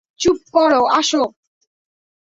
[0.19, 1.23] চুপ করো, আসো।